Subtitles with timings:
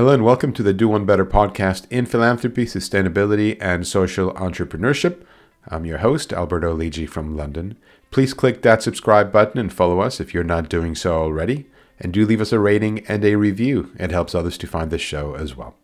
[0.00, 5.26] Hello and welcome to the Do One Better podcast in philanthropy, sustainability, and social entrepreneurship.
[5.68, 7.76] I'm your host, Alberto Lidji from London.
[8.10, 11.66] Please click that subscribe button and follow us if you're not doing so already.
[11.98, 13.92] And do leave us a rating and a review.
[13.98, 15.74] It helps others to find this show as well.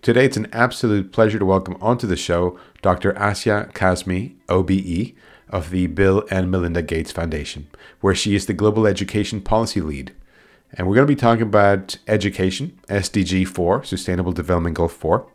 [0.00, 3.12] Today, it's an absolute pleasure to welcome onto the show Dr.
[3.12, 5.14] Asyia Kazmi, OBE,
[5.50, 7.66] of the Bill and Melinda Gates Foundation,
[8.00, 10.14] where she is the Global Education Policy Lead.
[10.72, 15.26] And we're going to be talking about education, SDG 4, Sustainable Development Goal 4,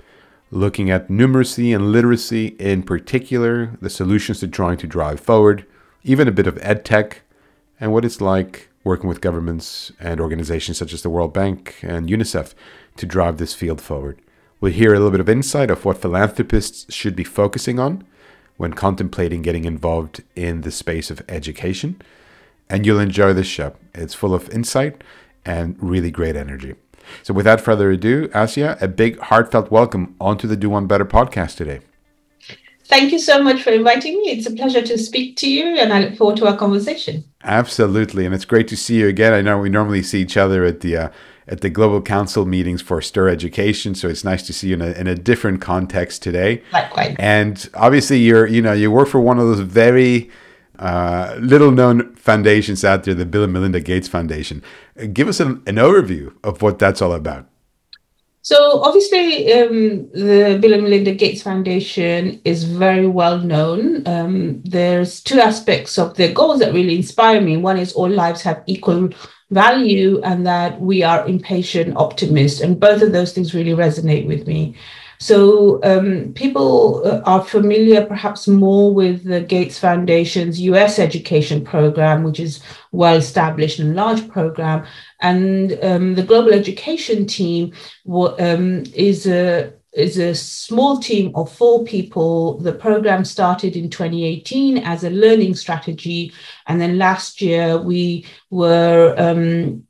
[0.52, 5.66] looking at numeracy and literacy in particular, the solutions they're trying to drive forward,
[6.04, 7.22] even a bit of ed tech,
[7.80, 12.10] and what it's like working with governments and organizations such as the World Bank and
[12.10, 12.54] UNICEF
[12.98, 14.20] to drive this field forward.
[14.60, 18.04] We'll hear a little bit of insight of what philanthropists should be focusing on
[18.58, 22.02] when contemplating getting involved in the space of education.
[22.70, 23.76] And you'll enjoy this show.
[23.94, 25.04] It's full of insight
[25.46, 26.76] and really great energy.
[27.24, 31.58] So, without further ado, Asyia, a big heartfelt welcome onto the Do One Better podcast
[31.58, 31.82] today.
[32.86, 34.32] Thank you so much for inviting me.
[34.32, 37.24] It's a pleasure to speak to you, and I look forward to our conversation.
[37.44, 39.34] Absolutely, and it's great to see you again.
[39.34, 41.10] I know we normally see each other at the uh,
[41.48, 43.96] at the Global Council meetings for STIR Education.
[43.96, 46.64] So it's nice to see you in a, in a different context today.
[46.74, 47.16] Likewise.
[47.18, 50.30] And obviously, you're you know you work for one of those very
[50.82, 54.64] uh, little known foundations out there, the Bill and Melinda Gates Foundation.
[55.14, 57.48] Give us an, an overview of what that's all about.
[58.44, 64.08] So obviously, um, the Bill and Melinda Gates Foundation is very well known.
[64.08, 67.58] Um, there's two aspects of their goals that really inspire me.
[67.58, 69.10] One is all lives have equal
[69.52, 74.48] value, and that we are impatient optimists, and both of those things really resonate with
[74.48, 74.76] me.
[75.22, 82.24] So um, people uh, are familiar perhaps more with the Gates Foundation's US education program,
[82.24, 82.60] which is
[82.92, 84.84] well established and large program,
[85.20, 87.72] and um, the global education team
[88.10, 92.58] um, is a is a small team of four people.
[92.58, 96.34] The program started in 2018 as a learning strategy.
[96.66, 99.86] And then last year we were um,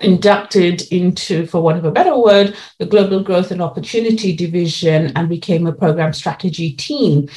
[0.00, 5.28] inducted into, for want of a better word, the Global Growth and Opportunity Division and
[5.28, 7.28] became a program strategy team.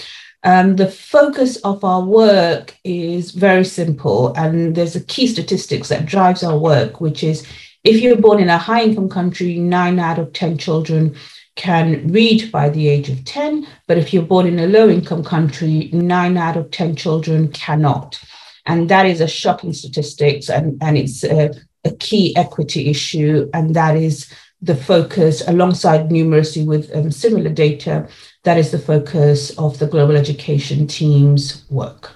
[0.44, 6.06] Um, the focus of our work is very simple, and there's a key statistics that
[6.06, 7.46] drives our work, which is
[7.84, 11.16] if you're born in a high income country, nine out of 10 children
[11.56, 13.68] can read by the age of 10.
[13.88, 18.20] But if you're born in a low income country, nine out of 10 children cannot.
[18.66, 21.52] And that is a shocking statistics, and, and it's a,
[21.84, 23.50] a key equity issue.
[23.54, 24.32] And that is
[24.62, 28.08] the focus alongside numeracy with um, similar data.
[28.44, 32.12] That is the focus of the global education team's work.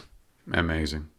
[0.54, 1.10] Amazing.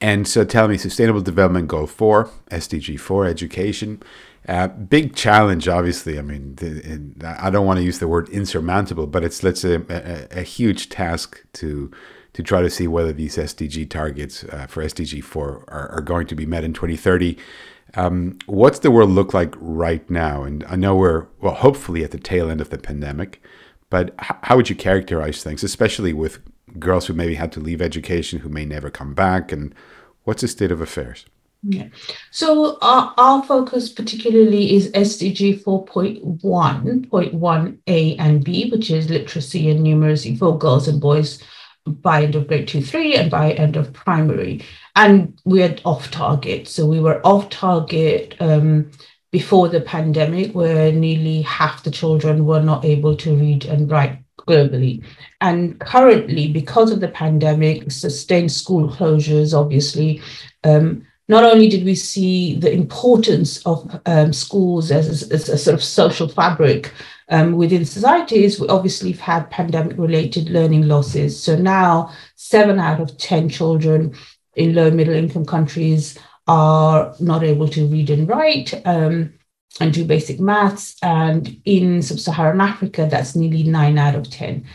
[0.00, 4.02] And so tell me, Sustainable Development Goal 4, SDG 4, education.
[4.46, 6.18] Uh, big challenge, obviously.
[6.18, 9.74] I mean, the, I don't want to use the word insurmountable, but it's let's say
[9.74, 11.90] a, a, huge task to
[12.32, 16.26] to try to see whether these SDG targets uh, for SDG 4 are, are, going
[16.28, 17.36] to be met in 2030.
[17.94, 20.42] Um, what's the world look like right now?
[20.42, 23.42] And I know we're, well, hopefully at the tail end of the pandemic,
[23.90, 26.38] but h- how would you characterize things, especially with
[26.78, 29.52] girls who maybe had to leave education, who may never come back?
[29.52, 29.74] And
[30.24, 31.24] what's the state of affairs?
[31.62, 31.88] Yeah.
[32.30, 40.38] So our, our focus particularly is SDG 4.1.1A and B, which is literacy and numeracy
[40.38, 41.42] for girls and boys
[41.88, 44.64] by end of grade two, three, and by end of primary.
[44.96, 46.68] And we're off target.
[46.68, 48.90] So we were off target um,
[49.30, 54.18] before the pandemic, where nearly half the children were not able to read and write
[54.38, 55.04] globally.
[55.40, 60.22] And currently, because of the pandemic, sustained school closures, obviously,
[60.64, 65.74] um, not only did we see the importance of um, schools as, as, a sort
[65.74, 66.92] of social fabric
[67.30, 71.40] um, within societies, we obviously have had pandemic related learning losses.
[71.42, 74.14] So now, seven out of 10 children
[74.56, 78.74] in low middle income countries are not able to read and write.
[78.86, 79.34] Um,
[79.80, 80.96] and do basic maths.
[81.02, 84.66] And in sub Saharan Africa, that's nearly nine out of 10.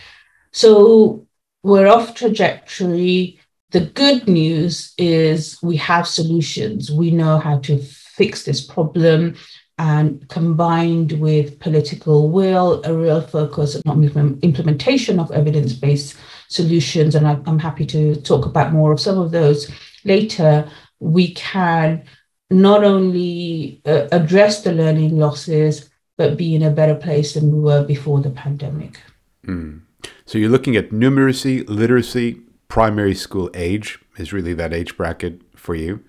[0.51, 1.27] So
[1.63, 3.39] we're off trajectory.
[3.71, 6.91] The good news is we have solutions.
[6.91, 9.35] We know how to fix this problem.
[9.79, 16.15] And combined with political will, a real focus on implementation of evidence based
[16.47, 19.71] solutions, and I'm happy to talk about more of some of those
[20.05, 22.03] later, we can
[22.51, 27.59] not only uh, address the learning losses, but be in a better place than we
[27.59, 28.99] were before the pandemic.
[29.47, 29.81] Mm.
[30.25, 35.75] So you're looking at numeracy, literacy, primary school age is really that age bracket for
[35.75, 36.03] you.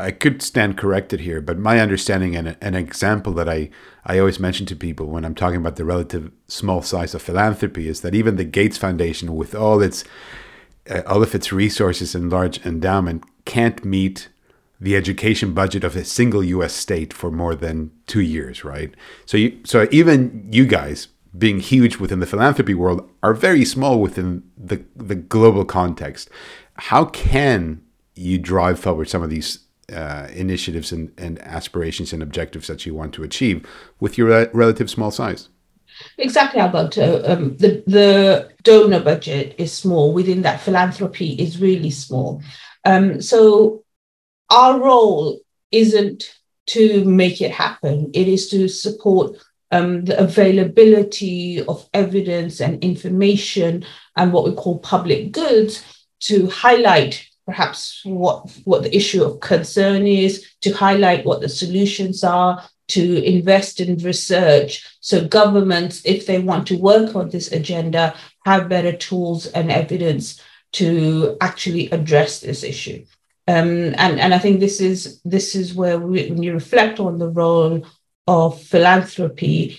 [0.00, 3.70] I could stand corrected here, but my understanding and an example that I,
[4.04, 7.88] I always mention to people when I'm talking about the relative small size of philanthropy
[7.88, 10.04] is that even the Gates Foundation, with all its
[10.88, 14.28] uh, all of its resources and large endowment, can't meet
[14.80, 16.72] the education budget of a single U.S.
[16.72, 18.94] state for more than two years, right?
[19.26, 24.00] So, you, so even you guys, being huge within the philanthropy world, are very small
[24.00, 26.30] within the the global context.
[26.74, 27.82] How can
[28.14, 29.60] you drive forward some of these
[29.92, 33.66] uh, initiatives and, and aspirations and objectives that you want to achieve
[34.00, 35.48] with your re- relative small size?
[36.18, 37.22] Exactly, Alberto.
[37.30, 40.12] Um, the the donor budget is small.
[40.12, 42.42] Within that, philanthropy is really small.
[42.84, 43.84] Um, so
[44.48, 45.40] our role
[45.70, 46.34] isn't
[46.68, 49.36] to make it happen, it is to support
[49.72, 53.84] um, the availability of evidence and information
[54.16, 55.84] and what we call public goods
[56.20, 62.22] to highlight perhaps what, what the issue of concern is, to highlight what the solutions
[62.22, 64.96] are, to invest in research.
[65.00, 68.14] So governments, if they want to work on this agenda,
[68.44, 70.40] have better tools and evidence
[70.72, 73.04] to actually address this issue.
[73.48, 77.18] Um, and, and I think this is this is where we, when you reflect on
[77.18, 77.84] the role
[78.26, 79.78] of philanthropy,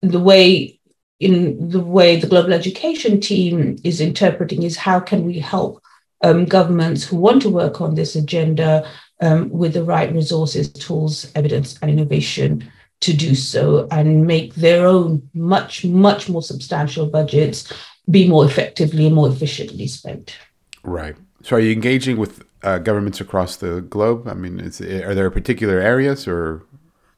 [0.00, 0.80] the way
[1.20, 5.82] in the way the global education team is interpreting is how can we help
[6.26, 8.88] um, governments who want to work on this agenda
[9.20, 12.70] um, with the right resources, tools, evidence, and innovation
[13.00, 17.72] to do so and make their own much, much more substantial budgets
[18.10, 20.36] be more effectively and more efficiently spent.
[20.82, 21.16] Right.
[21.42, 24.26] So, are you engaging with uh, governments across the globe?
[24.26, 26.64] I mean, is, are there particular areas or?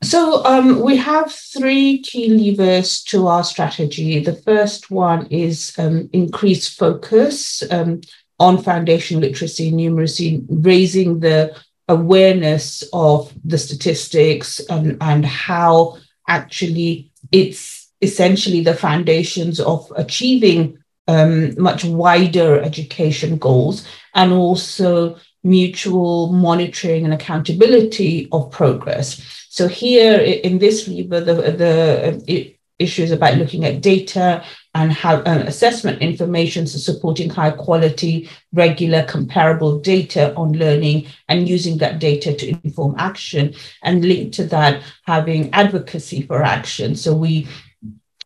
[0.02, 4.20] So um, we have three key levers to our strategy.
[4.20, 8.02] The first one is um, increased focus um,
[8.38, 11.56] on foundational literacy and numeracy, raising the
[11.88, 15.96] awareness of the statistics and, and how
[16.28, 26.32] actually it's essentially the foundations of achieving um, much wider education goals and also mutual
[26.32, 29.46] monitoring and accountability of progress.
[29.48, 34.44] So here in this lever, the, the issue is about looking at data
[34.74, 41.48] and how uh, assessment information, so supporting high quality, regular, comparable data on learning and
[41.48, 43.54] using that data to inform action.
[43.82, 46.94] And linked to that, having advocacy for action.
[46.94, 47.48] So we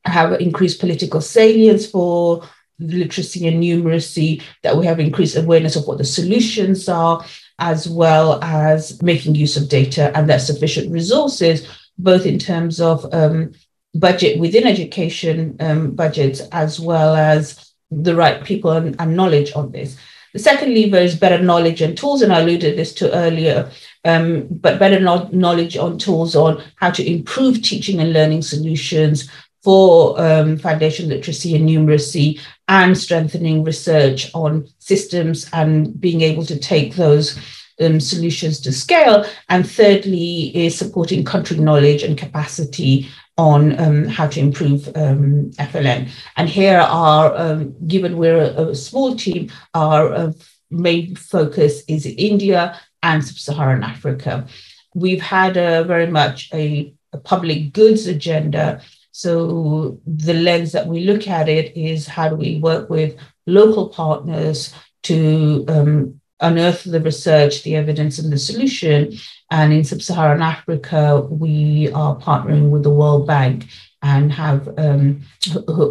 [0.04, 2.42] have increased political salience for
[2.78, 7.24] literacy and numeracy, that we have increased awareness of what the solutions are,
[7.58, 11.68] as well as making use of data and that sufficient resources,
[11.98, 13.52] both in terms of um,
[13.94, 19.70] budget within education um, budgets, as well as the right people and, and, knowledge on
[19.70, 19.96] this.
[20.32, 23.70] The second lever is better knowledge and tools, and I alluded this to earlier,
[24.04, 29.28] um, but better no- knowledge on tools on how to improve teaching and learning solutions,
[29.62, 36.58] for um, foundation literacy and numeracy and strengthening research on systems and being able to
[36.58, 37.38] take those
[37.80, 39.24] um, solutions to scale.
[39.48, 46.10] And thirdly, is supporting country knowledge and capacity on um, how to improve um, FLN.
[46.36, 50.32] And here are, um, given we're a, a, small team, our uh,
[50.70, 54.46] main focus is India and Sub-Saharan Africa.
[54.94, 61.04] We've had a very much a, a public goods agenda so the lens that we
[61.04, 64.74] look at it is how do we work with local partners
[65.04, 69.14] to um, unearth the research, the evidence, and the solution.
[69.50, 73.66] And in sub-Saharan Africa, we are partnering with the World Bank
[74.02, 75.22] and have um,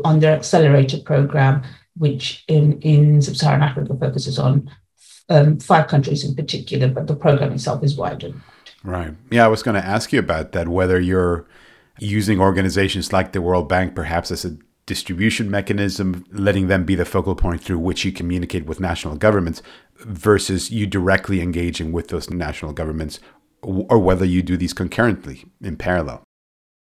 [0.03, 1.63] on their accelerator program,
[1.97, 4.69] which in, in sub-Saharan Africa focuses on
[5.29, 8.33] um, five countries in particular, but the program itself is wider.
[8.83, 9.13] Right.
[9.29, 11.47] Yeah, I was going to ask you about that, whether you're
[11.99, 14.57] using organizations like the World Bank perhaps as a
[14.91, 19.61] distribution mechanism, letting them be the focal point through which you communicate with national governments
[19.99, 23.21] versus you directly engaging with those national governments,
[23.61, 26.21] or whether you do these concurrently in parallel?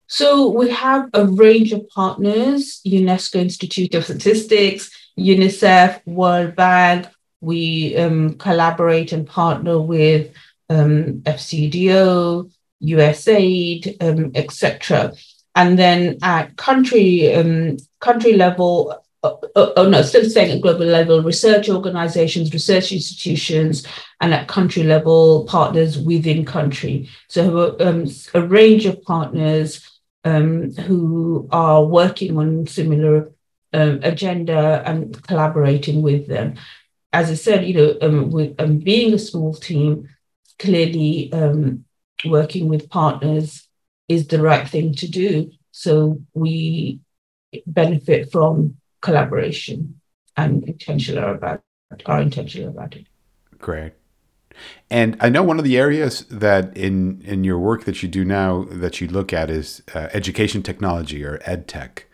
[0.08, 4.84] So we have a range of partners UNESCO Institute of Statistics,
[5.18, 7.08] UNICEF, World Bank.
[7.40, 10.34] We um, collaborate and partner with
[10.70, 12.52] um, FCDO,
[12.84, 15.14] USAID, um, etc.
[15.56, 20.86] And then at country um, country level, uh, uh, oh no, still saying at global
[20.86, 23.86] level, research organizations, research institutions,
[24.20, 27.10] and at country level, partners within country.
[27.28, 29.88] So um, a range of partners
[30.24, 33.32] um, who are working on similar
[33.74, 36.56] um, agenda and collaborating with them.
[37.12, 40.10] As I said, you know, um, with um, being a small team,
[40.58, 41.32] clearly
[42.26, 43.68] working with partners
[44.14, 45.52] is the right thing to do.
[45.72, 47.00] So we
[47.66, 50.00] benefit from collaboration
[50.38, 51.62] and intentional about
[52.06, 53.06] are intentional about it.
[53.60, 53.94] Great.
[54.90, 58.24] And I know one of the areas that in in your work that you do
[58.26, 62.08] now that you look at is uh, education technology or ed tech.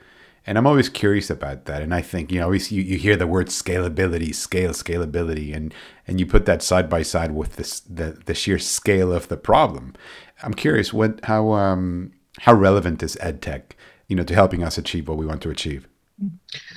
[0.46, 1.82] And I'm always curious about that.
[1.82, 5.74] And I think, you know, always you, you hear the word scalability, scale, scalability, and
[6.08, 9.38] and you put that side by side with this the, the sheer scale of the
[9.38, 9.94] problem.
[10.44, 13.76] I'm curious what how um how relevant is ed tech,
[14.08, 15.88] you know, to helping us achieve what we want to achieve?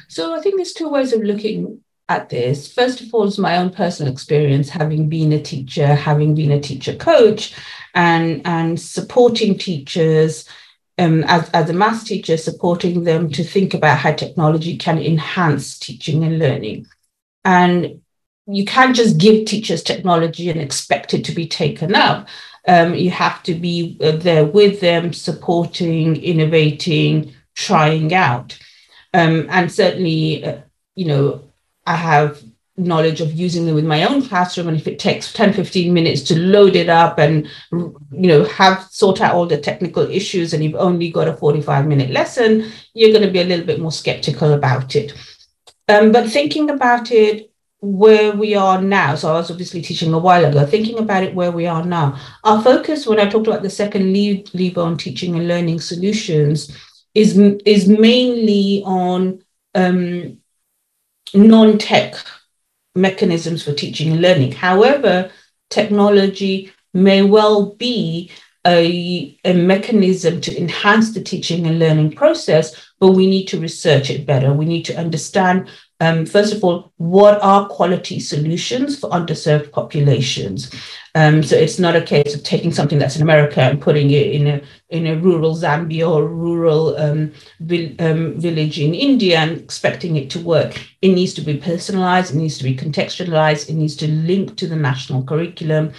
[0.08, 2.72] So I think there's two ways of looking at this.
[2.72, 6.60] First of all, is my own personal experience, having been a teacher, having been a
[6.60, 7.54] teacher coach,
[7.94, 10.48] and and supporting teachers
[10.98, 15.78] um, as, as a maths teacher, supporting them to think about how technology can enhance
[15.78, 16.86] teaching and learning.
[17.44, 18.02] And
[18.46, 22.28] you can't just give teachers technology and expect it to be taken up.
[22.66, 28.58] Um, you have to be uh, there with them, supporting, innovating, trying out.
[29.14, 30.60] Um, and certainly, uh,
[30.94, 31.42] you know,
[31.86, 32.42] I have
[32.76, 36.22] knowledge of using them with my own classroom and if it takes 10 15 minutes
[36.22, 40.64] to load it up and you know have sort out all the technical issues and
[40.64, 43.92] you've only got a 45 minute lesson you're going to be a little bit more
[43.92, 45.12] skeptical about it
[45.88, 47.51] um, but thinking about it
[47.82, 51.34] where we are now so i was obviously teaching a while ago thinking about it
[51.34, 54.12] where we are now our focus when i talked about the second
[54.54, 56.74] lever on teaching and learning solutions
[57.14, 57.36] is
[57.66, 59.42] is mainly on
[59.74, 60.38] um,
[61.34, 62.14] non-tech
[62.94, 64.52] mechanisms for teaching and learning.
[64.52, 65.30] However,
[65.70, 68.30] technology may well be
[68.66, 74.10] a, a mechanism to enhance the teaching and learning process, but we need to research
[74.10, 74.52] it better.
[74.52, 75.68] We need to understand,
[76.02, 80.68] um, first of all, what are quality solutions for underserved populations?
[81.14, 84.32] Um, so it's not a case of taking something that's in America and putting it
[84.32, 89.60] in a in a rural Zambia or rural um, vil- um, village in India and
[89.60, 90.72] expecting it to work.
[91.02, 92.34] It needs to be personalized.
[92.34, 93.68] It needs to be contextualized.
[93.68, 95.92] It needs to link to the national curriculum,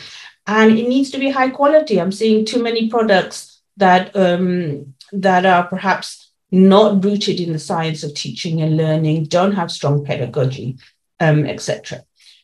[0.47, 2.01] and it needs to be high quality.
[2.01, 6.22] I'm seeing too many products that um, that are perhaps
[6.53, 10.77] not rooted in the science of teaching and learning, don't have strong pedagogy,
[11.19, 12.03] um, etc.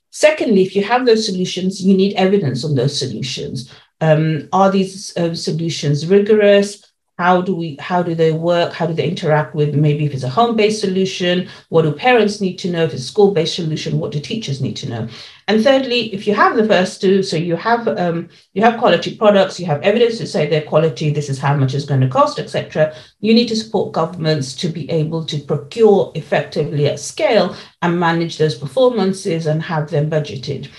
[0.10, 3.72] Secondly, if you have those solutions, you need evidence on those solutions.
[4.02, 6.89] Um, are these uh, solutions rigorous?
[7.20, 7.76] How do we?
[7.82, 8.72] How do they work?
[8.72, 11.50] How do they interact with maybe if it's a home-based solution?
[11.68, 12.86] What do parents need to know?
[12.86, 15.10] If it's a school-based solution, what do teachers need to know?
[15.50, 19.18] And thirdly, if you have the first two, so you have um, you have quality
[19.18, 22.08] products, you have evidence to say their quality, this is how much it's going to
[22.08, 22.96] cost, etc.
[23.20, 28.38] You need to support governments to be able to procure effectively at scale and manage
[28.38, 30.70] those performances and have them budgeted.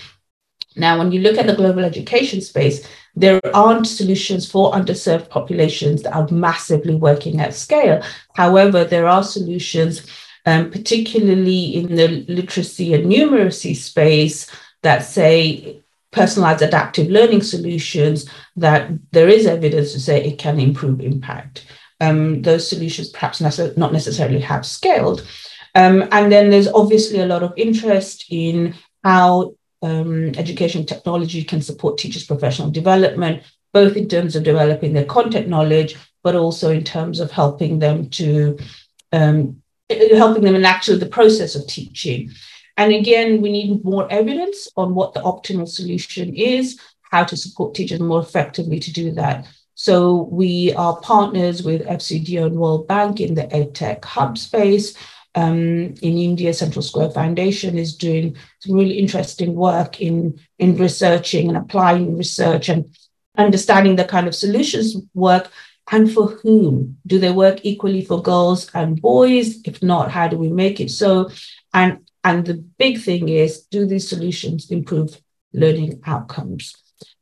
[0.75, 6.03] Now, when you look at the global education space, there aren't solutions for underserved populations
[6.03, 8.01] that are massively working at scale.
[8.35, 10.07] However, there are solutions
[10.45, 14.49] um, particularly in the literacy and numeracy space,
[14.83, 20.99] that say personalized adaptive learning solutions, that there is evidence to say it can improve
[20.99, 21.65] impact.
[21.99, 25.25] Um, those solutions perhaps nece- not necessarily have scaled.
[25.75, 28.73] Um, and then there's obviously a lot of interest in
[29.03, 35.05] how um, education technology can support teachers' professional development, both in terms of developing their
[35.05, 38.57] content knowledge, but also in terms of helping them to
[39.11, 42.31] um, helping them in actually the process of teaching.
[42.77, 47.75] And again, we need more evidence on what the optimal solution is, how to support
[47.75, 49.47] teachers more effectively to do that.
[49.75, 54.95] So we are partners with FCDO and World Bank in the EdTech hub space.
[55.33, 61.47] Um, in India, Central Square Foundation is doing some really interesting work in, in researching
[61.47, 62.93] and applying research and
[63.37, 65.49] understanding the kind of solutions work
[65.91, 66.97] and for whom.
[67.05, 69.61] Do they work equally for girls and boys?
[69.65, 71.29] If not how do we make it so?
[71.73, 75.19] And and the big thing is do these solutions improve
[75.53, 76.75] learning outcomes?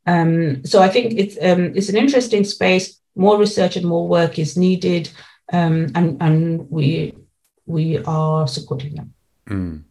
[0.06, 2.98] Um, so i think it's um, it's an interesting space.
[3.16, 5.10] More research and more work is needed.
[5.52, 7.14] Um, and and we
[7.70, 9.12] we are supporting them
[9.48, 9.82] mm.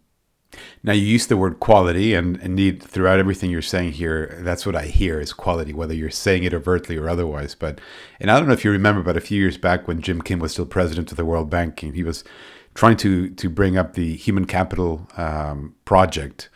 [0.84, 4.76] Now you use the word quality, and indeed throughout everything you're saying here, that's what
[4.76, 7.56] I hear is quality, whether you're saying it overtly or otherwise.
[7.56, 7.80] But
[8.20, 10.40] and I don't know if you remember, but a few years back when Jim Kim
[10.40, 12.24] was still president of the World Bank, he was
[12.74, 16.50] trying to to bring up the human capital um, project,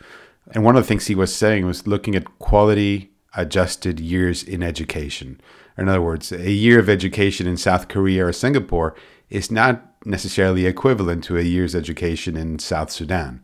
[0.52, 4.62] and one of the things he was saying was looking at quality adjusted years in
[4.62, 5.40] education.
[5.76, 8.94] In other words, a year of education in South Korea or Singapore
[9.34, 13.42] is not necessarily equivalent to a year's education in South Sudan.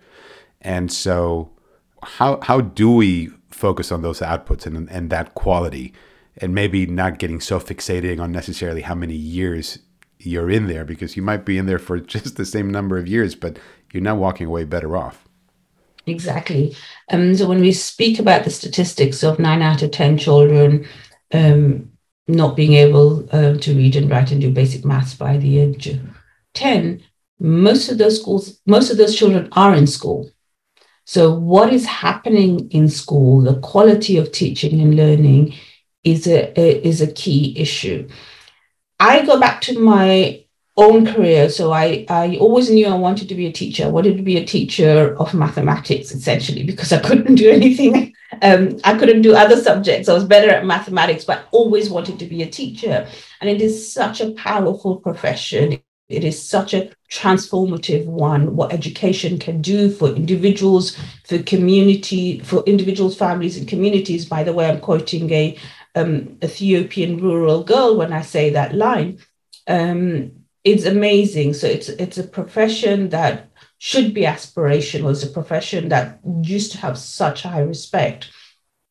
[0.61, 1.51] And so,
[2.03, 5.93] how how do we focus on those outputs and and that quality,
[6.37, 9.81] and maybe not getting so fixating on necessarily how many years
[10.21, 13.09] you're in there because you might be in there for just the same number of
[13.09, 13.59] years, but
[13.93, 15.27] you're now walking away better off.
[16.07, 16.77] Exactly.
[17.11, 20.87] Um, so when we speak about the statistics of nine out of 10 children
[21.33, 21.90] um,
[22.33, 25.87] not being able uh, to read and write and do basic maths by the age
[25.87, 26.01] of
[26.55, 27.03] 10,
[27.39, 30.31] most of those schools, most of those children are in school.
[31.05, 35.55] So what is happening in school, the quality of teaching and learning
[36.05, 38.09] is a, a is a key issue.
[38.99, 40.45] I go back to my
[40.77, 41.49] own career.
[41.49, 43.85] So I, I always knew I wanted to be a teacher.
[43.85, 48.15] I wanted to be a teacher of mathematics, essentially, because I couldn't do anything.
[48.43, 50.09] Um, I couldn't do other subjects.
[50.09, 53.09] I was better at mathematics, but always wanted to be a teacher.
[53.41, 55.81] And it is such a powerful profession.
[56.09, 60.97] It is such a transformative one, what education can do for individuals,
[61.27, 64.27] for community, for individuals, families, and communities.
[64.27, 65.57] By the way, I'm quoting a
[65.95, 69.19] um, Ethiopian rural girl when I say that line.
[69.69, 70.33] Um,
[70.65, 71.55] it's amazing.
[71.55, 73.50] So it's it's a profession that
[73.81, 75.11] should be aspirational.
[75.11, 78.31] as a profession that used to have such high respect.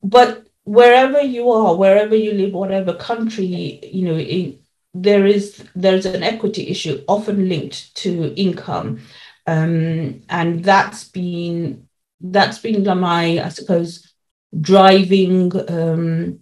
[0.01, 4.59] But wherever you are, wherever you live, whatever country, you know, it,
[4.95, 9.01] there is there's an equity issue often linked to income,
[9.45, 11.87] um, and that's been
[12.19, 14.11] that's been my I suppose
[14.59, 16.39] driving um,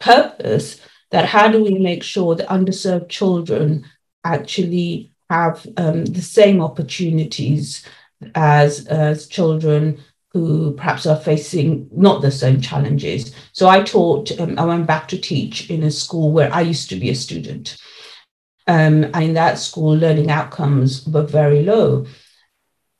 [0.00, 0.80] purpose.
[1.12, 3.86] That how do we make sure that underserved children
[4.24, 7.84] actually have um, the same opportunities
[8.34, 9.98] as, as children
[10.32, 13.34] who perhaps are facing not the same challenges.
[13.52, 16.88] So I taught, um, I went back to teach in a school where I used
[16.90, 17.76] to be a student.
[18.66, 22.06] Um, and in that school, learning outcomes were very low.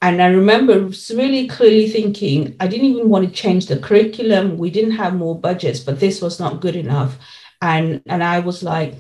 [0.01, 4.59] And I remember really clearly thinking, I didn't even want to change the curriculum.
[4.59, 7.19] We didn't have more budgets, but this was not good enough.
[7.63, 8.95] And, and I was like,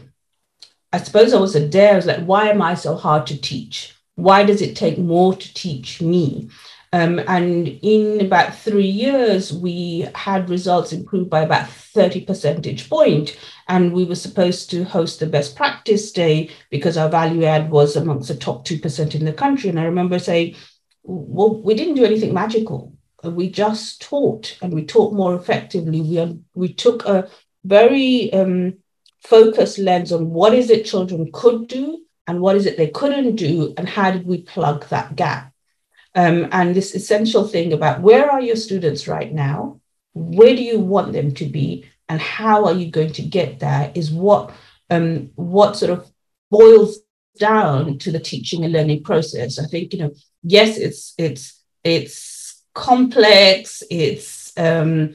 [0.94, 1.94] I suppose I was a dare.
[1.94, 3.96] I was like, why am I so hard to teach?
[4.14, 6.48] Why does it take more to teach me?
[6.92, 13.36] Um, and in about three years, we had results improved by about 30 percentage point.
[13.66, 17.96] And we were supposed to host the best practice day because our value add was
[17.96, 19.70] amongst the top 2% in the country.
[19.70, 20.54] And I remember saying,
[21.02, 22.96] well, we didn't do anything magical.
[23.24, 26.00] We just taught and we taught more effectively.
[26.00, 27.28] We, we took a
[27.64, 28.74] very um,
[29.24, 33.36] focused lens on what is it children could do and what is it they couldn't
[33.36, 35.52] do and how did we plug that gap.
[36.14, 39.80] Um, and this essential thing about where are your students right now
[40.14, 43.92] where do you want them to be and how are you going to get there
[43.94, 44.52] is what
[44.90, 46.10] um, what sort of
[46.50, 46.98] boils
[47.38, 49.58] down to the teaching and learning process.
[49.58, 55.14] I think you know yes it's it's it's complex it's um,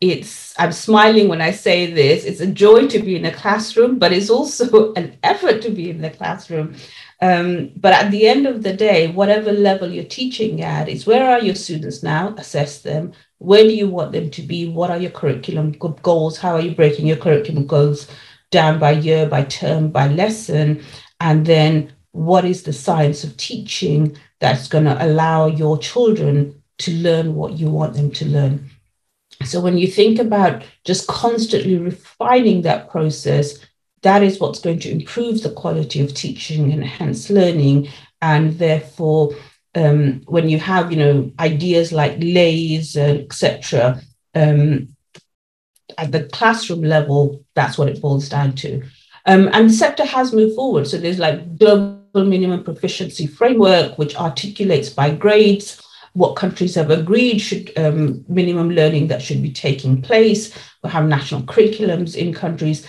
[0.00, 3.98] it's i'm smiling when i say this it's a joy to be in a classroom
[3.98, 6.74] but it's also an effort to be in the classroom.
[7.22, 11.30] Um, but at the end of the day whatever level you're teaching at is where
[11.30, 12.34] are your students now?
[12.38, 13.12] Assess them.
[13.38, 14.70] Where do you want them to be?
[14.70, 16.38] What are your curriculum goals?
[16.38, 18.06] How are you breaking your curriculum goals
[18.50, 20.82] down by year by term by lesson?
[21.20, 26.92] And then what is the science of teaching that's going to allow your children to
[26.92, 28.70] learn what you want them to learn
[29.44, 33.58] so when you think about just constantly refining that process,
[34.02, 37.88] that is what's going to improve the quality of teaching and enhance learning.
[38.22, 39.34] And therefore,
[39.74, 44.00] um, when you have, you know, ideas like LAYS, uh, etc.,
[44.34, 44.88] um,
[45.98, 48.82] at the classroom level, that's what it boils down to.
[49.26, 50.86] Um, and the sector has moved forward.
[50.86, 57.38] So there's like global minimum proficiency framework, which articulates by grades what countries have agreed
[57.38, 60.56] should um, minimum learning that should be taking place.
[60.82, 62.86] We have national curriculums in countries,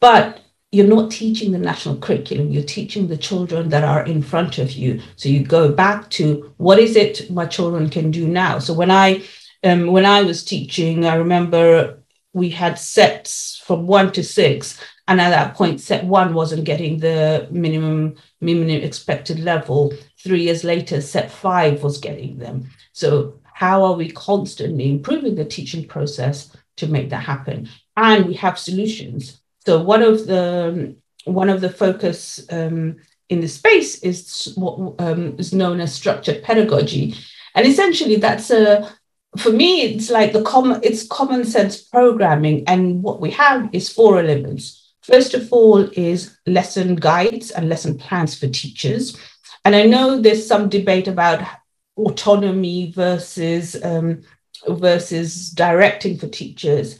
[0.00, 0.40] but
[0.70, 2.50] you're not teaching the national curriculum.
[2.50, 5.00] You're teaching the children that are in front of you.
[5.16, 8.58] So you go back to what is it my children can do now.
[8.58, 9.22] So when I
[9.62, 15.20] um, when I was teaching, I remember we had sets from one to six, and
[15.20, 21.00] at that point, set one wasn't getting the minimum minimum expected level three years later,
[21.00, 22.68] set five was getting them.
[22.92, 27.68] So, how are we constantly improving the teaching process to make that happen?
[27.96, 29.40] And we have solutions.
[29.66, 32.96] So, one of the one of the focus um,
[33.28, 37.14] in the space is what um, is known as structured pedagogy,
[37.54, 38.90] and essentially that's a
[39.36, 43.92] for me it's like the common it's common sense programming, and what we have is
[43.92, 44.80] four elements.
[45.04, 49.14] First of all, is lesson guides and lesson plans for teachers.
[49.64, 51.46] And I know there's some debate about
[51.96, 54.22] autonomy versus um,
[54.66, 56.98] versus directing for teachers.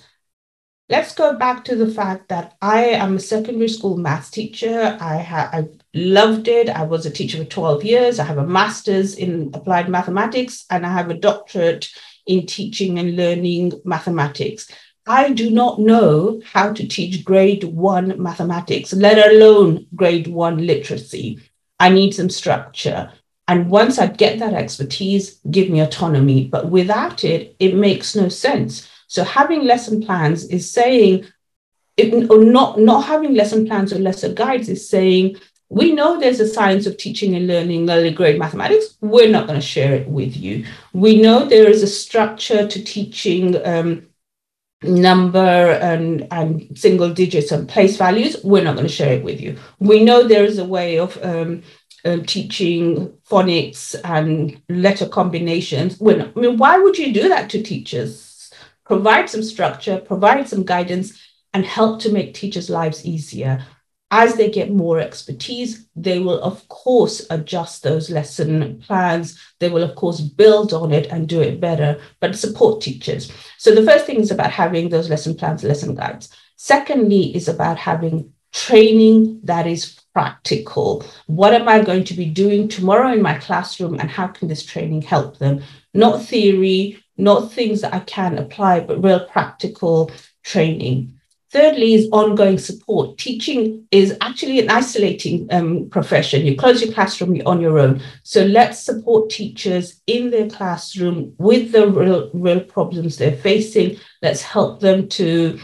[0.90, 4.98] Let's go back to the fact that I am a secondary school maths teacher.
[5.00, 6.68] I, ha- I loved it.
[6.68, 8.18] I was a teacher for 12 years.
[8.18, 11.88] I have a master's in applied mathematics and I have a doctorate
[12.26, 14.70] in teaching and learning mathematics.
[15.06, 21.40] I do not know how to teach grade one mathematics, let alone grade one literacy.
[21.78, 23.12] I need some structure.
[23.46, 26.46] And once I get that expertise, give me autonomy.
[26.46, 28.88] But without it, it makes no sense.
[29.06, 31.26] So having lesson plans is saying,
[31.98, 35.36] it, or not, not having lesson plans or lesson guides is saying,
[35.68, 38.96] we know there's a science of teaching and learning early grade mathematics.
[39.02, 40.64] We're not going to share it with you.
[40.94, 44.06] We know there is a structure to teaching um,
[44.86, 48.36] number and, and single digits and place values.
[48.44, 49.56] We're not going to share it with you.
[49.78, 51.62] We know there is a way of um,
[52.04, 55.98] um, teaching phonics and letter combinations.
[55.98, 58.52] When, I mean, why would you do that to teachers?
[58.84, 61.18] Provide some structure, provide some guidance,
[61.54, 63.64] and help to make teachers' lives easier.
[64.10, 69.40] As they get more expertise, they will, of course, adjust those lesson plans.
[69.58, 73.32] They will, of course, build on it and do it better, but support teachers.
[73.58, 76.28] So, the first thing is about having those lesson plans, lesson guides.
[76.56, 81.04] Secondly, is about having training that is practical.
[81.26, 84.64] What am I going to be doing tomorrow in my classroom, and how can this
[84.64, 85.62] training help them?
[85.92, 90.10] Not theory, not things that I can apply, but real practical
[90.44, 91.13] training.
[91.54, 93.16] Thirdly, is ongoing support.
[93.16, 96.44] Teaching is actually an isolating um, profession.
[96.44, 98.02] You close your classroom, you're on your own.
[98.24, 103.98] So let's support teachers in their classroom with the real, real problems they're facing.
[104.20, 105.60] Let's help them to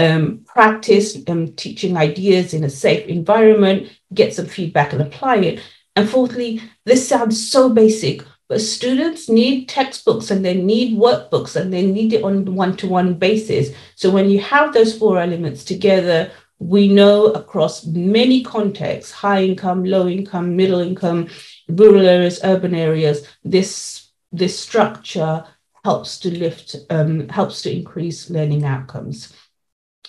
[0.00, 5.62] um, practice um, teaching ideas in a safe environment, get some feedback and apply it.
[5.94, 11.72] And fourthly, this sounds so basic, but students need textbooks and they need workbooks and
[11.72, 13.74] they need it on one to one basis.
[13.94, 19.84] So when you have those four elements together, we know across many contexts high income,
[19.84, 21.28] low income, middle income,
[21.66, 25.46] rural areas, urban areas this, this structure
[25.82, 29.34] helps to lift, um, helps to increase learning outcomes.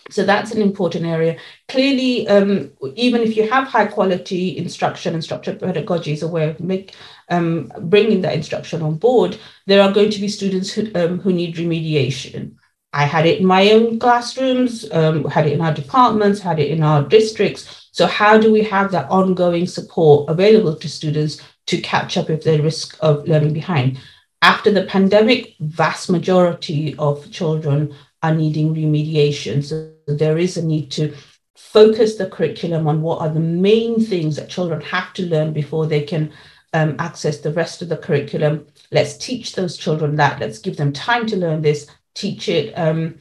[0.09, 1.37] So that's an important area.
[1.69, 6.49] Clearly, um, even if you have high quality instruction and structured pedagogy is a way
[6.49, 6.93] of make,
[7.33, 11.31] um, bringing that instruction on board, there are going to be students who, um, who
[11.33, 12.55] need remediation.
[12.93, 16.69] I had it in my own classrooms, um, had it in our departments, had it
[16.69, 17.89] in our districts.
[17.91, 22.43] So how do we have that ongoing support available to students to catch up if
[22.43, 23.99] they risk of learning behind?
[24.43, 29.63] After the pandemic, vast majority of children are needing remediation.
[29.63, 31.13] So there is a need to
[31.55, 35.87] focus the curriculum on what are the main things that children have to learn before
[35.87, 36.31] they can
[36.73, 38.67] um, access the rest of the curriculum.
[38.91, 40.39] Let's teach those children that.
[40.39, 43.19] Let's give them time to learn this, teach it, um,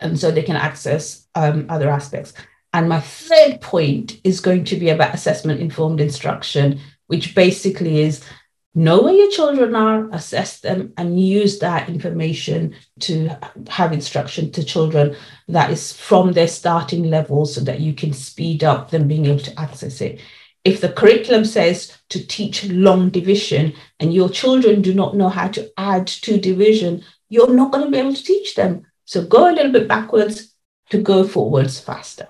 [0.00, 2.32] and so they can access um, other aspects.
[2.74, 8.24] And my third point is going to be about assessment informed instruction, which basically is
[8.74, 13.28] know where your children are, assess them, and use that information to
[13.68, 15.14] have instruction to children
[15.48, 19.38] that is from their starting level so that you can speed up them being able
[19.38, 20.20] to access it.
[20.64, 25.48] If the curriculum says to teach long division and your children do not know how
[25.48, 28.86] to add to division, you're not going to be able to teach them.
[29.04, 30.54] So go a little bit backwards
[30.90, 32.28] to go forwards faster.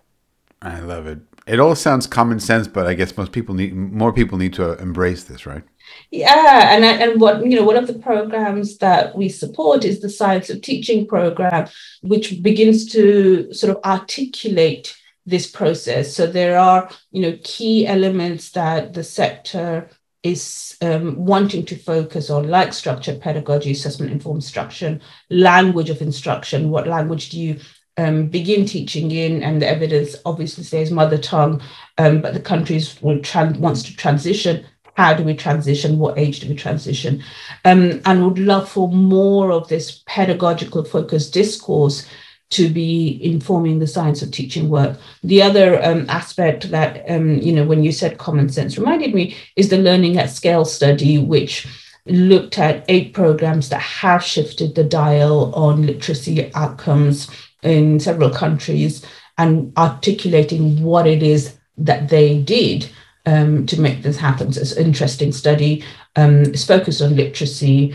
[0.63, 1.19] I love it.
[1.47, 4.79] It all sounds common sense, but I guess most people need more people need to
[4.79, 5.65] embrace this, right?
[6.11, 10.09] Yeah, and and what you know, one of the programs that we support is the
[10.09, 11.69] Science of Teaching program,
[12.03, 16.15] which begins to sort of articulate this process.
[16.15, 19.89] So there are you know key elements that the sector
[20.23, 26.71] is um, wanting to focus on, like structured pedagogy, assessment informed instruction, language of instruction.
[26.71, 27.59] What language do you
[27.97, 29.43] um, begin teaching in?
[29.43, 31.61] And the evidence obviously says mother tongue,
[31.99, 35.99] um, but the countries will trans- wants to transition how do we transition?
[35.99, 37.23] What age do we transition?
[37.65, 42.07] Um, and would love for more of this pedagogical focused discourse
[42.53, 44.99] to be informing the science of teaching work.
[45.25, 49.37] The other um, aspect that, um, you know, when you said common sense reminded me
[49.57, 51.67] is the Learning at Scale study, which
[52.07, 57.31] looked at eight programs that have shifted the dial on literacy outcomes
[57.63, 59.05] in several countries
[59.39, 62.89] and articulating what it is that they did
[63.25, 64.53] um, to make this happen.
[64.53, 65.85] So it's an interesting study.
[66.17, 67.95] Um, it's focused on literacy.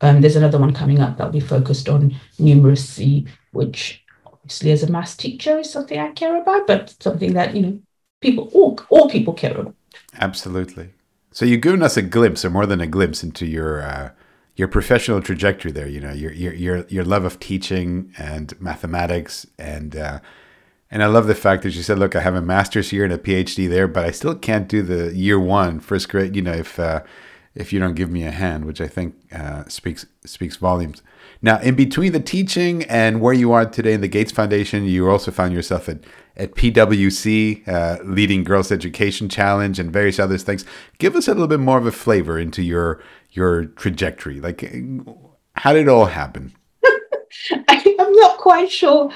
[0.00, 4.90] Um, there's another one coming up that'll be focused on numeracy, which obviously as a
[4.90, 7.80] math teacher is something I care about, but something that, you know,
[8.20, 9.74] people, all, all people care about.
[10.18, 10.90] Absolutely.
[11.32, 14.10] So you've given us a glimpse, or more than a glimpse, into your uh,
[14.56, 15.86] your professional trajectory there.
[15.86, 20.18] You know, your your your your love of teaching and mathematics, and uh,
[20.90, 23.12] and I love the fact that you said, "Look, I have a master's here and
[23.12, 26.52] a PhD there, but I still can't do the year one first grade." You know,
[26.52, 27.02] if uh,
[27.60, 31.02] if you don't give me a hand, which I think uh, speaks speaks volumes.
[31.42, 35.08] Now, in between the teaching and where you are today in the Gates Foundation, you
[35.08, 35.98] also found yourself at
[36.36, 40.64] at PwC, uh, leading Girls Education Challenge and various other things.
[40.98, 44.40] Give us a little bit more of a flavor into your your trajectory.
[44.40, 44.62] Like,
[45.54, 46.54] how did it all happen?
[47.68, 49.10] I'm not quite sure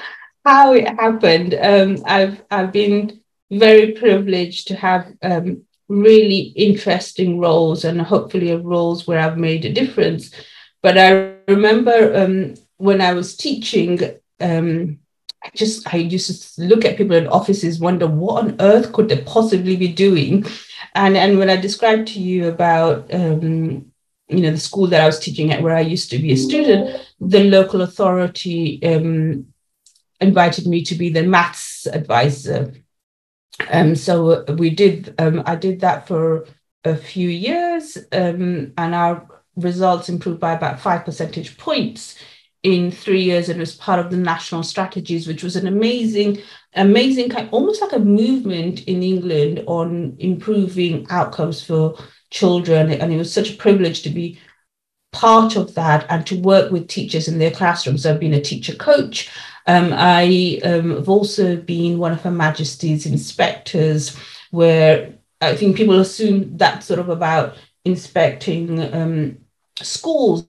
[0.45, 1.55] how it happened.
[1.59, 9.07] Um, I've I've been very privileged to have um, really interesting roles and hopefully roles
[9.07, 10.31] where I've made a difference.
[10.81, 13.99] But I remember um, when I was teaching,
[14.39, 14.99] um,
[15.43, 19.09] I just I used to look at people in offices, wonder what on earth could
[19.09, 20.45] they possibly be doing,
[20.95, 23.91] and and when I described to you about um,
[24.27, 26.37] you know the school that I was teaching at, where I used to be a
[26.37, 29.47] student, the local authority um,
[30.19, 32.73] invited me to be the maths advisor.
[33.69, 35.15] Um, so we did.
[35.17, 36.47] Um, I did that for
[36.83, 42.15] a few years, um, and our results improved by about five percentage points
[42.65, 46.39] in three years and it was part of the national strategies, which was an amazing,
[46.73, 51.95] amazing kind, almost like a movement in England on improving outcomes for
[52.31, 52.91] children.
[52.91, 54.39] And it was such a privilege to be
[55.11, 58.03] part of that and to work with teachers in their classrooms.
[58.03, 59.29] I've been a teacher coach.
[59.67, 64.15] Um, I um, have also been one of Her Majesty's inspectors,
[64.51, 69.37] where I think people assume that's sort of about inspecting um,
[69.81, 70.47] schools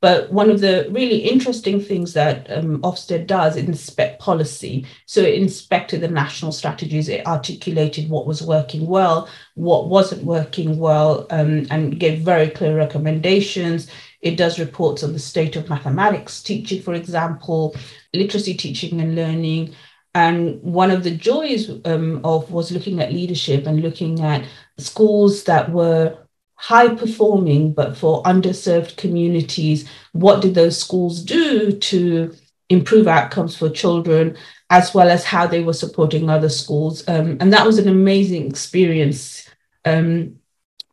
[0.00, 4.86] but one of the really interesting things that um, Ofsted does is inspect policy.
[5.06, 10.78] So it inspected the national strategies, it articulated what was working well, what wasn't working
[10.78, 13.90] well, um, and gave very clear recommendations.
[14.20, 17.76] It does reports on the state of mathematics teaching, for example,
[18.12, 19.74] literacy teaching and learning.
[20.14, 24.44] And one of the joys um, of was looking at leadership and looking at
[24.78, 26.18] schools that were
[26.54, 32.34] high performing, but for underserved communities, what did those schools do to
[32.68, 34.36] improve outcomes for children,
[34.68, 37.08] as well as how they were supporting other schools?
[37.08, 39.48] Um, and that was an amazing experience.
[39.84, 40.37] Um,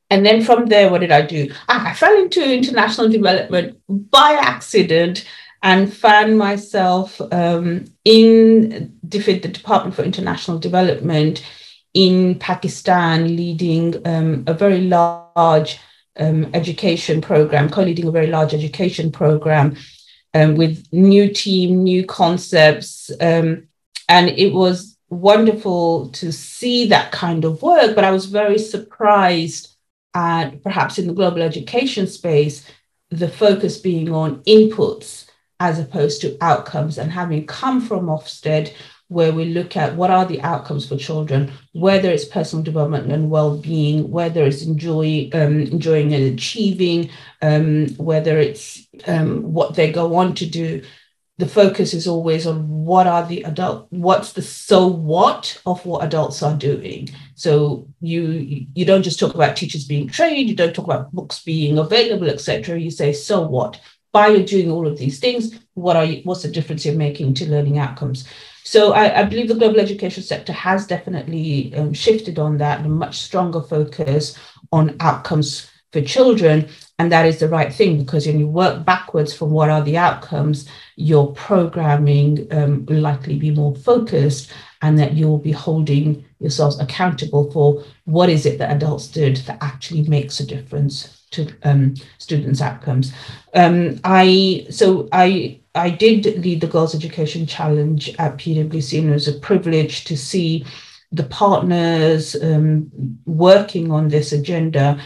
[0.09, 1.51] and then from there, what did I do?
[1.67, 5.25] Ah, I fell into international development by accident
[5.63, 11.43] and found myself um, in the Department for International Development
[11.95, 15.79] in Pakistan, leading um, a very large
[16.19, 19.75] um, education program, co-leading a very large education program
[20.35, 23.67] um, with new team, new concepts, um,
[24.07, 27.95] and it was wonderful to see that kind of work.
[27.95, 29.74] But I was very surprised
[30.15, 32.67] at perhaps in the global education space,
[33.11, 38.73] the focus being on inputs as opposed to outcomes, and having come from Ofsted
[39.07, 43.29] where we look at what are the outcomes for children, whether it's personal development and
[43.29, 47.09] well-being, whether it's enjoy um, enjoying and achieving,
[47.41, 50.81] um, whether it's um, what they go on to do.
[51.37, 56.05] The focus is always on what are the adult, what's the so what of what
[56.05, 57.09] adults are doing.
[57.35, 61.43] So you you don't just talk about teachers being trained, you don't talk about books
[61.43, 62.79] being available, etc.
[62.79, 63.81] You say so what
[64.15, 67.51] by doing all of these things, what are you, what's the difference you're making to
[67.51, 68.25] learning outcomes?
[68.63, 72.87] So I, I believe the global education sector has definitely um, shifted on that a
[72.87, 74.37] much stronger focus
[74.71, 76.67] on outcomes for children.
[76.97, 79.97] And that is the right thing because when you work backwards from what are the
[79.97, 86.79] outcomes, your programming um, will likely be more focused and that you'll be holding yourselves
[86.79, 91.95] accountable for what is it that adults did that actually makes a difference to um,
[92.17, 93.13] students' outcomes.
[93.53, 99.13] Um, I so I I did lead the Girls Education Challenge at PwC, and it
[99.13, 100.65] was a privilege to see
[101.11, 102.91] the partners um,
[103.25, 104.99] working on this agenda.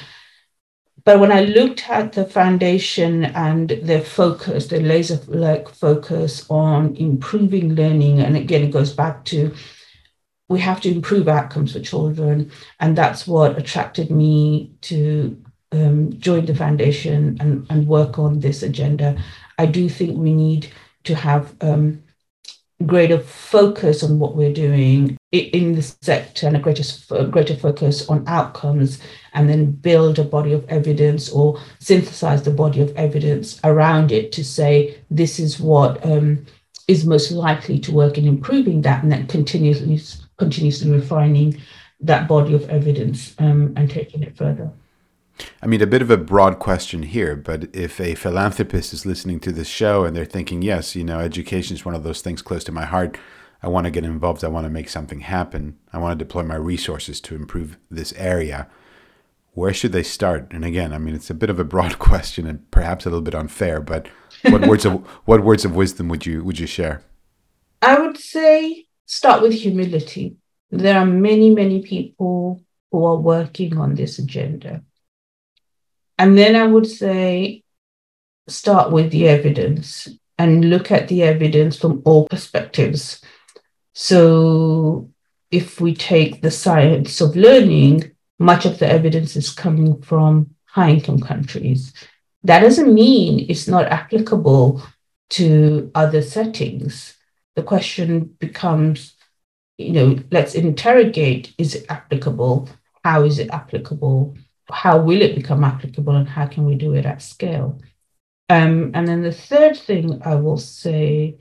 [1.10, 6.96] But when I looked at the foundation and their focus, their laser like focus on
[6.98, 9.52] improving learning, and again, it goes back to
[10.50, 12.52] we have to improve outcomes for children.
[12.80, 15.36] And that's what attracted me to
[15.72, 19.18] um, join the foundation and, and work on this agenda.
[19.58, 20.72] I do think we need
[21.06, 22.04] to have um,
[22.86, 26.84] greater focus on what we're doing in the sector and a greater,
[27.26, 29.02] greater focus on outcomes
[29.34, 34.32] and then build a body of evidence or synthesize the body of evidence around it
[34.32, 36.46] to say this is what um,
[36.88, 40.02] is most likely to work in improving that and then continuously
[40.38, 41.62] continuously refining
[42.00, 44.72] that body of evidence um, and taking it further
[45.62, 49.40] I mean, a bit of a broad question here, but if a philanthropist is listening
[49.42, 52.42] to this show and they're thinking, yes, you know, education is one of those things
[52.42, 53.18] close to my heart,
[53.62, 56.44] I want to get involved, I want to make something happen, I want to deploy
[56.44, 58.68] my resources to improve this area,
[59.54, 60.48] where should they start?
[60.52, 63.22] And again, I mean, it's a bit of a broad question and perhaps a little
[63.22, 64.08] bit unfair, but
[64.44, 64.94] what words of
[65.26, 67.02] what words of wisdom would you would you share?
[67.82, 70.38] I would say start with humility.
[70.72, 74.84] There are many, many people who are working on this agenda
[76.20, 77.64] and then I would say
[78.50, 83.22] start with the evidence and look at the evidence from all perspectives.
[83.94, 85.10] So
[85.50, 90.92] if we take the science of learning, much of the evidence is coming from high
[90.92, 91.94] income countries.
[92.44, 94.84] That doesn't mean it's not applicable
[95.32, 97.16] to other settings.
[97.56, 99.16] The question becomes,
[99.78, 102.70] you know, let's interrogate is it applicable?
[103.06, 104.36] How is it applicable?
[104.72, 107.80] How will it become applicable and how can we do it at scale?
[108.50, 111.38] Um, and then the third thing I will say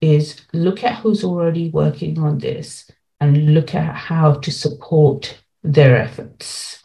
[0.00, 2.90] is look at who's already working on this
[3.20, 6.82] and look at how to support their efforts,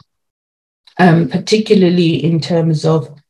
[0.98, 3.20] um, particularly in terms of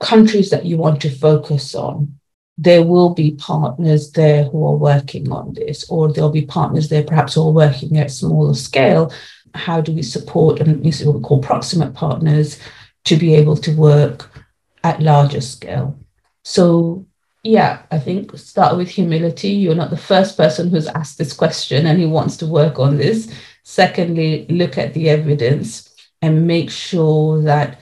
[0.00, 2.18] countries that you want to focus on.
[2.58, 7.02] There will be partners there who are working on this, or there'll be partners there
[7.02, 9.12] perhaps are working at smaller scale
[9.54, 12.58] how do we support and use what we call proximate partners
[13.04, 14.30] to be able to work
[14.84, 15.98] at larger scale.
[16.44, 17.06] So
[17.42, 19.48] yeah, I think start with humility.
[19.48, 22.96] You're not the first person who's asked this question and who wants to work on
[22.96, 23.32] this.
[23.64, 27.80] Secondly, look at the evidence and make sure that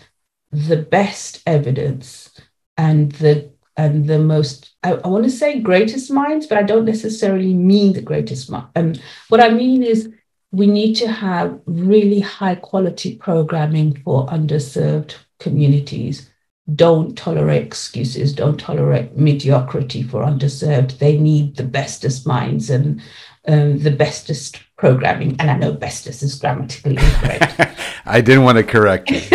[0.51, 2.41] the best evidence
[2.77, 6.87] and the and the most I, I want to say greatest minds, but I don't
[6.87, 8.69] necessarily mean the greatest mind.
[8.77, 8.95] Um,
[9.29, 10.11] what I mean is
[10.53, 16.31] we need to have really high quality programming for underserved communities.
[16.75, 20.99] Don't tolerate excuses, don't tolerate mediocrity for underserved.
[20.99, 23.01] They need the bestest minds and
[23.47, 25.37] um, the bestest programming.
[25.39, 27.79] And I know bestest is grammatically incorrect.
[28.05, 29.21] I didn't want to correct you.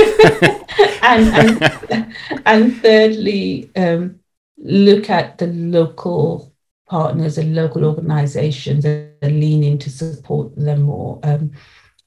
[1.02, 4.20] and, and, and thirdly, um,
[4.58, 6.55] look at the local
[6.88, 11.20] partners and local organizations and lean in to support them more.
[11.24, 11.52] Um,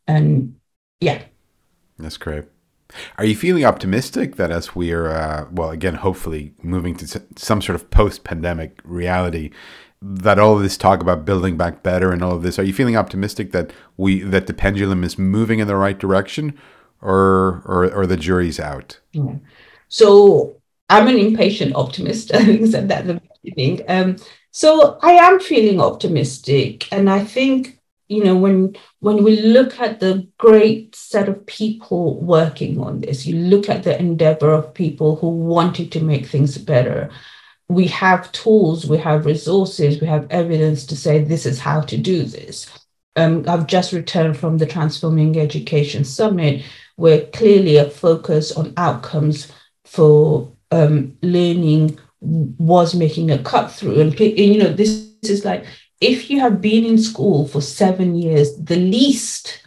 [0.06, 0.54] and
[1.00, 1.22] yeah.
[1.98, 2.44] That's great.
[3.18, 7.74] Are you feeling optimistic that as we're, uh, well, again, hopefully moving to some sort
[7.76, 9.50] of post pandemic reality,
[10.00, 12.72] that all of this talk about building back better and all of this, are you
[12.72, 16.56] feeling optimistic that we that the pendulum is moving in the right direction,
[17.02, 19.00] or or, or the jury's out?
[19.12, 19.34] Yeah.
[19.88, 20.54] So
[20.88, 22.32] I'm an impatient optimist.
[22.32, 23.84] I think I said that at the beginning.
[23.88, 24.16] Um,
[24.50, 26.90] so I am feeling optimistic.
[26.92, 32.20] And I think, you know, when when we look at the great set of people
[32.20, 36.58] working on this, you look at the endeavor of people who wanted to make things
[36.58, 37.10] better.
[37.68, 41.96] We have tools, we have resources, we have evidence to say this is how to
[41.98, 42.66] do this.
[43.16, 46.64] Um, I've just returned from the Transforming Education Summit,
[46.96, 49.52] where clearly a focus on outcomes
[49.84, 54.00] for um, learning was making a cut through.
[54.00, 55.64] And, you know, this is like
[56.00, 59.62] if you have been in school for seven years, the least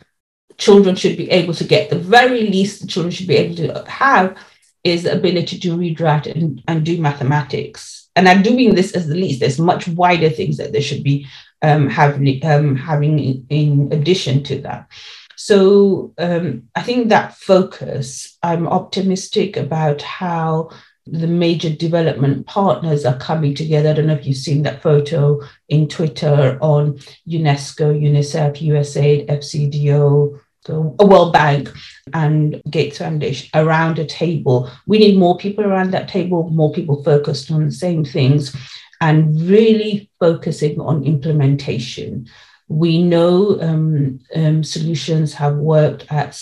[0.57, 3.89] children should be able to get, the very least the children should be able to
[3.89, 4.37] have
[4.83, 8.09] is the ability to read, write, and, and do mathematics.
[8.15, 9.39] And I'm doing this as the least.
[9.39, 11.27] There's much wider things that they should be
[11.61, 14.87] um, having, um, having in, in addition to that.
[15.35, 20.69] So um, I think that focus, I'm optimistic about how
[21.07, 23.89] the major development partners are coming together.
[23.89, 30.39] I don't know if you've seen that photo in Twitter on UNESCO, UNICEF, USAID, FCDO,
[30.69, 31.71] a World Bank
[32.13, 34.69] and Gates Foundation around a table.
[34.85, 38.55] We need more people around that table, more people focused on the same things
[38.99, 42.27] and really focusing on implementation.
[42.67, 46.39] We know um, um, solutions have worked at,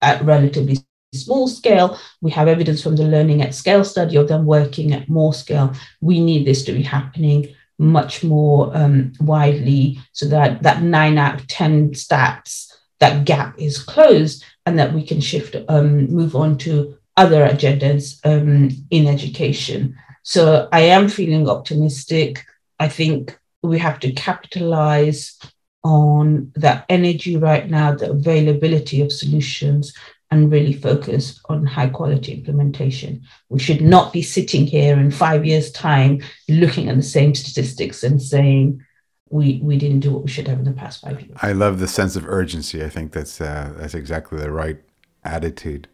[0.00, 0.78] at relatively
[1.14, 1.98] small scale.
[2.20, 5.74] We have evidence from the learning at scale study of them working at more scale.
[6.00, 11.40] We need this to be happening much more um, widely so that that nine out
[11.40, 16.58] of 10 stats, that gap is closed and that we can shift, um, move on
[16.58, 19.96] to other agendas um, in education.
[20.22, 22.44] So I am feeling optimistic.
[22.78, 25.38] I think we have to capitalize
[25.82, 29.94] on that energy right now, the availability of solutions,
[30.30, 33.22] and really focus on high quality implementation.
[33.48, 38.02] We should not be sitting here in five years' time looking at the same statistics
[38.02, 38.84] and saying
[39.28, 41.36] we we didn't do what we should have in the past five years.
[41.42, 42.84] I love the sense of urgency.
[42.84, 44.78] I think that's uh, that's exactly the right
[45.24, 45.88] attitude.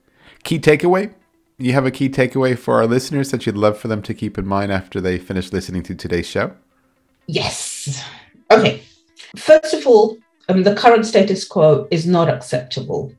[0.44, 1.14] key takeaway?
[1.58, 4.36] You have a key takeaway for our listeners that you'd love for them to keep
[4.36, 6.52] in mind after they finish listening to today's show?
[7.26, 8.04] Yes.
[8.50, 8.82] Okay.
[9.36, 10.18] First of all,
[10.50, 13.12] um, the current status quo is not acceptable.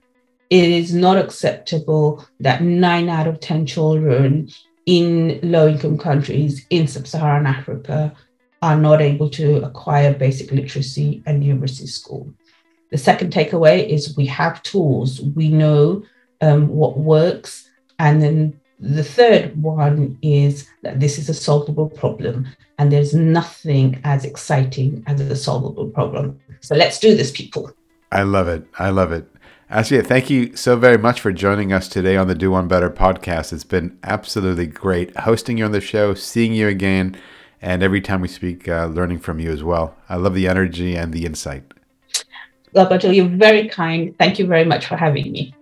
[0.50, 4.50] It is not acceptable that nine out of 10 children
[4.86, 8.16] in low income countries in sub Saharan Africa
[8.62, 12.34] are not able to acquire basic literacy and numeracy school.
[12.92, 16.04] The second takeaway is we have tools, we know
[16.42, 17.70] um, what works.
[18.00, 24.00] And then the third one is that this is a solvable problem and there's nothing
[24.04, 26.40] as exciting as a solvable problem.
[26.62, 27.72] So let's do this, people.
[28.12, 28.66] I love it.
[28.80, 29.28] I love it.
[29.70, 32.90] Asyia, thank you so very much for joining us today on the Do One Better
[32.90, 33.52] podcast.
[33.52, 37.18] It's been absolutely great hosting you on the show, seeing you again,
[37.62, 39.98] and every time we speak, uh, learning from you as well.
[40.08, 41.64] I love the energy and the insight.
[42.74, 44.18] Alberto, you're very kind.
[44.18, 45.54] Thank you very much for having me.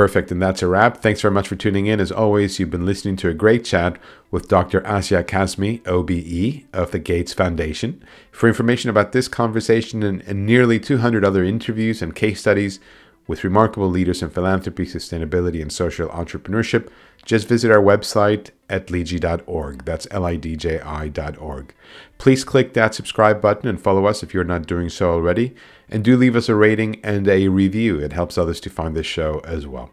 [0.00, 0.30] Perfect.
[0.30, 1.02] And that's a wrap.
[1.02, 2.00] Thanks very much for tuning in.
[2.00, 3.98] As always, you've been listening to a great chat
[4.30, 4.80] with Dr.
[4.80, 8.02] Asyia Kazmi, OBE, of the Gates Foundation.
[8.32, 12.80] For information about this conversation and, and nearly 200 other interviews and case studies
[13.26, 16.88] with remarkable leaders in philanthropy, sustainability, and social entrepreneurship,
[17.26, 19.84] just visit our website at lidji.org.
[19.84, 21.74] That's L I D J I.org.
[22.16, 25.54] Please click that subscribe button and follow us if you're not doing so already.
[25.90, 27.98] And do leave us a rating and a review.
[27.98, 29.90] It helps others to find this show as well.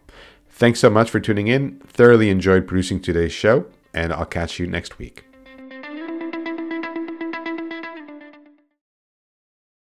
[0.48, 1.80] Thanks so much for tuning in.
[1.86, 5.27] Thoroughly enjoyed producing today's show, and I'll catch you next week.